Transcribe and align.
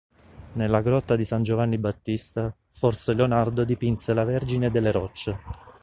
Nella 0.53 0.81
grotta 0.81 1.15
di 1.15 1.23
San 1.23 1.43
Giovanni 1.43 1.77
Battista, 1.77 2.51
forse 2.71 3.13
Leonardo 3.13 3.63
dipinse 3.63 4.15
la 4.15 4.23
Vergine 4.23 4.71
delle 4.71 4.89
Rocce. 4.89 5.37